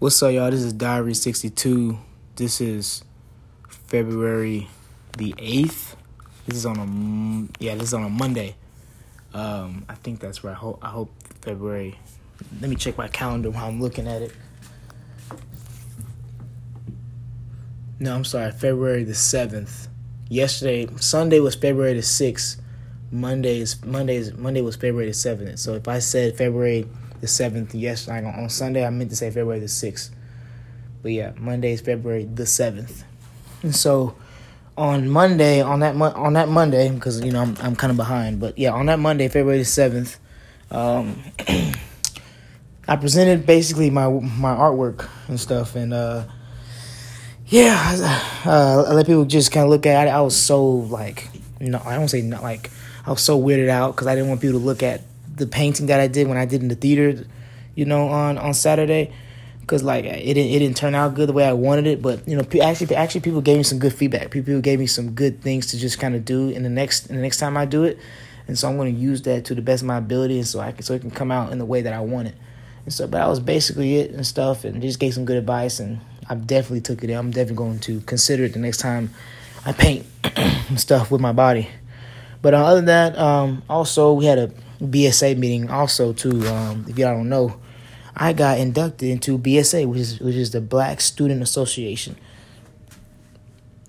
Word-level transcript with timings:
What's 0.00 0.22
up, 0.22 0.32
y'all? 0.32 0.50
This 0.50 0.62
is 0.62 0.72
Diary 0.72 1.12
62. 1.12 1.98
This 2.34 2.62
is 2.62 3.04
February 3.68 4.66
the 5.18 5.34
8th. 5.34 5.94
This 6.46 6.56
is 6.56 6.64
on 6.64 6.78
a 6.78 7.62
yeah, 7.62 7.74
this 7.74 7.88
is 7.88 7.92
on 7.92 8.04
a 8.04 8.08
Monday. 8.08 8.56
Um, 9.34 9.84
I 9.90 9.94
think 9.96 10.20
that's 10.20 10.42
right. 10.42 10.52
I 10.52 10.54
hope, 10.54 10.78
I 10.80 10.88
hope 10.88 11.10
February. 11.42 11.98
Let 12.62 12.70
me 12.70 12.76
check 12.76 12.96
my 12.96 13.08
calendar 13.08 13.50
while 13.50 13.66
I'm 13.66 13.78
looking 13.78 14.08
at 14.08 14.22
it. 14.22 14.32
No, 17.98 18.14
I'm 18.14 18.24
sorry. 18.24 18.52
February 18.52 19.04
the 19.04 19.12
7th. 19.12 19.88
Yesterday, 20.30 20.88
Sunday 20.96 21.40
was 21.40 21.56
February 21.56 21.92
the 21.92 22.00
6th. 22.00 22.56
Monday's 23.12 23.84
Monday's 23.84 24.32
Monday 24.34 24.60
was 24.60 24.76
February 24.76 25.06
the 25.06 25.12
7th. 25.12 25.58
So 25.58 25.74
if 25.74 25.88
I 25.88 25.98
said 25.98 26.36
February 26.36 26.86
the 27.20 27.26
7th. 27.26 27.70
Yes, 27.74 28.08
like 28.08 28.24
on 28.24 28.48
Sunday, 28.48 28.84
I 28.84 28.90
meant 28.90 29.10
to 29.10 29.16
say 29.16 29.28
February 29.30 29.60
the 29.60 29.66
6th. 29.66 30.10
But 31.02 31.12
yeah, 31.12 31.32
Monday 31.36 31.72
is 31.72 31.80
February 31.80 32.24
the 32.24 32.44
7th. 32.44 33.04
And 33.62 33.74
so 33.74 34.16
on 34.76 35.08
Monday, 35.08 35.60
on 35.60 35.80
that 35.80 35.96
mo- 35.96 36.12
on 36.14 36.32
that 36.34 36.48
Monday, 36.48 36.90
because 36.90 37.20
you 37.22 37.32
know 37.32 37.42
I'm 37.42 37.56
I'm 37.60 37.76
kind 37.76 37.90
of 37.90 37.96
behind, 37.96 38.40
but 38.40 38.58
yeah, 38.58 38.72
on 38.72 38.86
that 38.86 38.98
Monday, 38.98 39.28
February 39.28 39.58
the 39.58 39.64
7th, 39.64 40.16
um, 40.70 41.22
I 42.88 42.96
presented 42.96 43.46
basically 43.46 43.90
my 43.90 44.08
my 44.08 44.54
artwork 44.54 45.08
and 45.28 45.38
stuff, 45.38 45.76
and 45.76 45.92
uh, 45.92 46.24
yeah, 47.46 48.40
uh, 48.46 48.84
I 48.88 48.92
let 48.94 49.06
people 49.06 49.26
just 49.26 49.52
kind 49.52 49.64
of 49.64 49.70
look 49.70 49.84
at 49.84 50.08
it. 50.08 50.10
I 50.10 50.22
was 50.22 50.40
so 50.40 50.64
like, 50.64 51.28
know, 51.60 51.82
I 51.84 51.96
don't 51.96 52.08
say 52.08 52.22
not 52.22 52.42
like 52.42 52.70
I 53.06 53.10
was 53.10 53.22
so 53.22 53.40
weirded 53.40 53.68
out 53.68 53.94
because 53.94 54.06
I 54.06 54.14
didn't 54.14 54.28
want 54.28 54.40
people 54.40 54.58
to 54.58 54.64
look 54.64 54.82
at 54.82 55.02
the 55.36 55.46
painting 55.46 55.86
that 55.86 56.00
I 56.00 56.06
did 56.06 56.28
when 56.28 56.36
I 56.36 56.44
did 56.44 56.62
in 56.62 56.68
the 56.68 56.74
theater, 56.74 57.26
you 57.74 57.84
know, 57.84 58.08
on 58.08 58.38
on 58.38 58.54
Saturday, 58.54 59.12
because 59.60 59.82
like 59.82 60.04
it 60.04 60.34
didn't 60.34 60.52
it 60.52 60.58
didn't 60.58 60.76
turn 60.76 60.94
out 60.94 61.14
good 61.14 61.28
the 61.28 61.32
way 61.32 61.44
I 61.44 61.52
wanted 61.52 61.86
it. 61.86 62.02
But 62.02 62.26
you 62.28 62.36
know, 62.36 62.44
actually 62.62 62.94
actually 62.94 63.22
people 63.22 63.40
gave 63.40 63.56
me 63.56 63.62
some 63.62 63.78
good 63.78 63.94
feedback. 63.94 64.30
People 64.30 64.60
gave 64.60 64.78
me 64.78 64.86
some 64.86 65.12
good 65.12 65.40
things 65.42 65.66
to 65.68 65.78
just 65.78 65.98
kind 65.98 66.14
of 66.14 66.24
do 66.24 66.48
in 66.50 66.62
the 66.62 66.68
next 66.68 67.06
in 67.06 67.16
the 67.16 67.22
next 67.22 67.38
time 67.38 67.56
I 67.56 67.64
do 67.64 67.84
it, 67.84 67.98
and 68.46 68.58
so 68.58 68.68
I'm 68.68 68.76
going 68.76 68.94
to 68.94 69.00
use 69.00 69.22
that 69.22 69.44
to 69.46 69.54
the 69.54 69.62
best 69.62 69.82
of 69.82 69.86
my 69.86 69.96
ability, 69.96 70.38
and 70.38 70.46
so 70.46 70.60
I 70.60 70.72
can 70.72 70.82
so 70.82 70.94
it 70.94 71.00
can 71.00 71.10
come 71.10 71.30
out 71.30 71.52
in 71.52 71.58
the 71.58 71.64
way 71.64 71.82
that 71.82 71.92
I 71.92 72.00
want 72.00 72.28
it. 72.28 72.34
And 72.84 72.92
so, 72.92 73.06
but 73.06 73.18
that 73.18 73.28
was 73.28 73.40
basically 73.40 73.96
it 73.96 74.10
and 74.10 74.26
stuff, 74.26 74.64
and 74.64 74.80
just 74.82 75.00
gave 75.00 75.14
some 75.14 75.24
good 75.24 75.36
advice, 75.36 75.80
and 75.80 76.00
I 76.28 76.34
definitely 76.34 76.82
took 76.82 77.02
it. 77.02 77.10
I'm 77.10 77.30
definitely 77.30 77.56
going 77.56 77.78
to 77.80 78.00
consider 78.02 78.44
it 78.44 78.52
the 78.52 78.58
next 78.58 78.78
time 78.78 79.10
I 79.64 79.72
paint 79.72 80.06
stuff 80.76 81.10
with 81.10 81.20
my 81.20 81.32
body. 81.32 81.68
But 82.42 82.54
uh, 82.54 82.64
other 82.64 82.76
than 82.76 82.86
that, 82.86 83.18
um, 83.18 83.62
also 83.68 84.12
we 84.12 84.24
had 84.24 84.38
a 84.38 84.48
BSA 84.80 85.36
meeting 85.36 85.70
also 85.70 86.12
too. 86.12 86.46
Um, 86.46 86.86
if 86.88 86.98
y'all 86.98 87.14
don't 87.14 87.28
know, 87.28 87.60
I 88.16 88.32
got 88.32 88.58
inducted 88.58 89.08
into 89.08 89.38
BSA, 89.38 89.86
which 89.86 90.00
is 90.00 90.20
which 90.20 90.34
is 90.34 90.50
the 90.50 90.60
Black 90.60 91.00
Student 91.00 91.42
Association. 91.42 92.16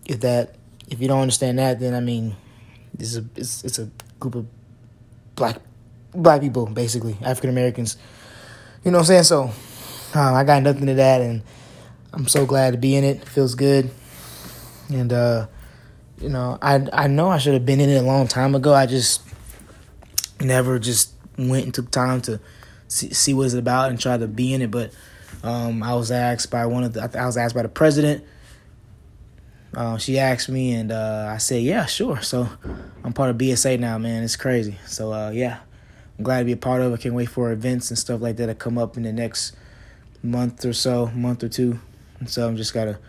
If 0.06 0.20
that, 0.22 0.56
if 0.90 1.00
you 1.00 1.08
don't 1.08 1.22
understand 1.22 1.60
that, 1.60 1.80
then 1.80 1.94
I 1.94 2.02
mean, 2.02 2.36
this 2.94 3.16
is 3.16 3.18
a, 3.18 3.26
it's 3.36 3.64
it's 3.64 3.80
a 3.80 3.90
group 4.20 4.36
of 4.36 4.46
black 5.36 5.58
black 6.14 6.42
people 6.42 6.66
basically 6.66 7.18
African 7.22 7.50
Americans. 7.50 7.98
You 8.84 8.92
know 8.92 8.98
what 8.98 9.10
I'm 9.10 9.24
saying? 9.24 9.24
So 9.24 9.44
um, 10.14 10.34
I 10.34 10.44
got 10.44 10.64
nothing 10.64 10.88
to 10.88 10.96
that, 10.96 11.22
and 11.22 11.42
I'm 12.14 12.28
so 12.28 12.46
glad 12.46 12.72
to 12.72 12.78
be 12.78 12.96
in 12.96 13.04
it. 13.04 13.22
it 13.22 13.30
feels 13.30 13.56
good, 13.56 13.92
and 14.90 15.14
uh, 15.14 15.48
you 16.22 16.30
know, 16.30 16.58
I 16.61 16.88
I 16.94 17.08
know 17.08 17.30
I 17.30 17.38
should 17.38 17.53
have 17.53 17.66
been 17.66 17.80
in 17.80 17.89
it 17.89 17.97
a 17.97 18.05
long 18.05 18.27
time 18.27 18.55
ago. 18.55 18.73
I 18.73 18.86
just 18.86 19.22
never 20.39 20.80
just 20.80 21.14
went 21.38 21.66
and 21.66 21.73
took 21.73 21.89
time 21.91 22.22
to 22.22 22.39
see, 22.88 23.11
see 23.14 23.33
what 23.33 23.45
it's 23.45 23.53
about 23.55 23.89
and 23.89 24.00
try 24.00 24.17
to 24.17 24.27
be 24.27 24.53
in 24.53 24.61
it. 24.61 24.72
But 24.72 24.94
um, 25.44 25.81
I 25.81 25.95
was 25.95 26.11
asked 26.11 26.52
by 26.52 26.66
one 26.66 26.83
of 26.83 26.94
the, 26.94 27.09
I 27.19 27.25
was 27.25 27.38
asked 27.38 27.55
by 27.55 27.64
the 27.64 27.69
president. 27.69 28.23
Uh, 29.73 29.97
she 29.97 30.19
asked 30.19 30.49
me, 30.49 30.73
and 30.73 30.92
uh, 30.92 31.30
I 31.31 31.38
said, 31.38 31.64
"Yeah, 31.64 31.86
sure." 31.86 32.22
So 32.22 32.47
I'm 33.03 33.14
part 33.14 33.30
of 33.30 33.38
BSA 33.38 33.80
now, 33.80 33.98
man. 33.98 34.23
It's 34.23 34.36
crazy. 34.36 34.77
So 34.86 35.14
uh, 35.14 35.31
yeah, 35.31 35.60
I'm 36.17 36.23
glad 36.23 36.39
to 36.39 36.45
be 36.45 36.52
a 36.52 36.58
part 36.58 36.81
of 36.81 36.93
it. 36.93 36.99
Can't 36.99 37.15
wait 37.15 37.30
for 37.30 37.52
events 37.52 37.89
and 37.89 37.98
stuff 37.98 38.21
like 38.21 38.37
that 38.37 38.48
to 38.48 38.55
come 38.55 38.77
up 38.77 38.98
in 38.98 39.04
the 39.04 39.14
next 39.14 39.55
month 40.21 40.64
or 40.65 40.73
so, 40.73 41.08
month 41.08 41.43
or 41.43 41.49
two. 41.49 41.80
And 42.20 42.30
so 42.30 42.48
I'm 42.48 42.58
just 42.58 42.73
gotta 42.73 42.99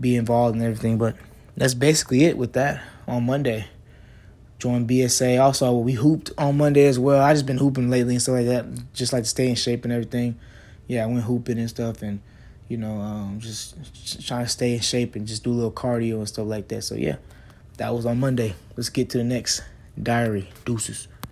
be 0.00 0.16
involved 0.16 0.56
in 0.56 0.62
everything. 0.62 0.96
But 0.96 1.16
that's 1.56 1.74
basically 1.74 2.24
it 2.24 2.36
with 2.36 2.52
that 2.54 2.82
on 3.06 3.24
Monday 3.26 3.66
joined 4.58 4.88
BSA. 4.88 5.40
Also, 5.40 5.76
we 5.76 5.92
hooped 5.92 6.30
on 6.38 6.56
Monday 6.56 6.86
as 6.86 6.98
well. 6.98 7.22
I 7.22 7.32
just 7.32 7.46
been 7.46 7.58
hooping 7.58 7.90
lately 7.90 8.14
and 8.14 8.22
stuff 8.22 8.36
like 8.36 8.46
that. 8.46 8.66
Just 8.94 9.12
like 9.12 9.24
to 9.24 9.28
stay 9.28 9.48
in 9.48 9.54
shape 9.54 9.84
and 9.84 9.92
everything. 9.92 10.36
Yeah, 10.86 11.04
I 11.04 11.06
went 11.06 11.24
hooping 11.24 11.58
and 11.58 11.68
stuff, 11.68 12.02
and 12.02 12.20
you 12.68 12.76
know, 12.76 13.00
um, 13.00 13.40
just, 13.40 13.76
just 13.92 14.26
trying 14.26 14.44
to 14.44 14.50
stay 14.50 14.74
in 14.74 14.80
shape 14.80 15.16
and 15.16 15.26
just 15.26 15.44
do 15.44 15.50
a 15.50 15.52
little 15.52 15.72
cardio 15.72 16.16
and 16.16 16.28
stuff 16.28 16.46
like 16.46 16.68
that. 16.68 16.82
So 16.82 16.94
yeah, 16.94 17.16
that 17.76 17.92
was 17.94 18.06
on 18.06 18.20
Monday. 18.20 18.54
Let's 18.76 18.88
get 18.88 19.10
to 19.10 19.18
the 19.18 19.24
next 19.24 19.62
diary. 20.00 20.48
Deuces. 20.64 21.08